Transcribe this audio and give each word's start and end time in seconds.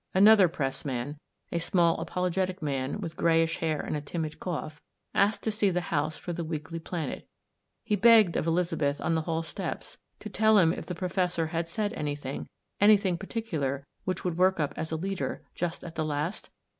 Another 0.15 0.47
reporter— 0.47 1.17
a 1.51 1.59
small, 1.59 1.99
apologetic 2.01 2.59
man 2.59 3.01
with 3.01 3.15
greyish 3.15 3.57
hair 3.57 3.79
and 3.79 3.95
a 3.95 4.01
timid 4.01 4.39
cough, 4.39 4.81
who 5.13 5.19
asked 5.19 5.43
to 5.43 5.51
see 5.51 5.69
the 5.69 5.79
house 5.93 6.17
for 6.17 6.33
the 6.33 6.43
Evening 6.43 6.79
Planet 6.81 7.27
He 7.83 7.95
begged 7.95 8.35
of 8.35 8.47
Elizabeth 8.47 8.99
on 8.99 9.13
the 9.13 9.21
hall 9.21 9.43
steps 9.43 9.99
to 10.19 10.27
tell 10.27 10.57
him 10.57 10.73
if 10.73 10.87
the 10.87 10.95
professor 10.95 11.45
had 11.53 11.67
said 11.67 11.93
anything— 11.93 12.47
anything 12.81 13.15
particular, 13.15 13.85
which 14.03 14.25
would 14.25 14.39
work 14.39 14.59
up 14.59 14.73
as 14.75 14.91
a 14.91 14.95
leader, 14.95 15.43
just 15.53 15.83
at 15.83 15.93
the 15.93 16.03
last 16.05 16.49